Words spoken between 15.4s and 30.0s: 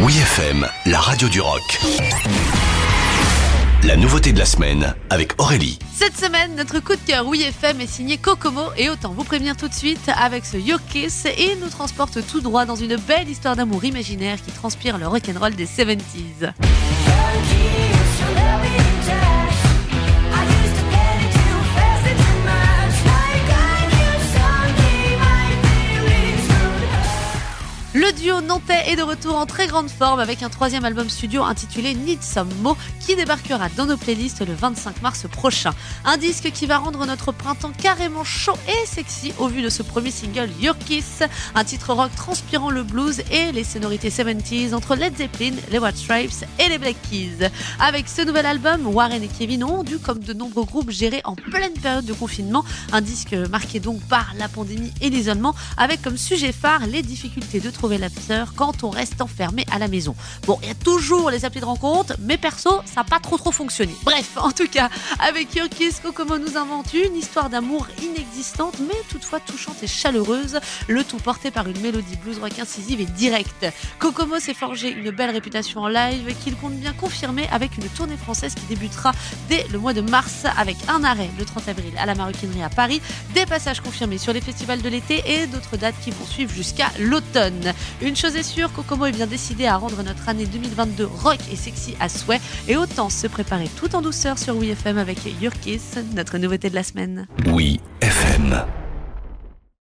des 70s. Le duo nantais est de retour en très grande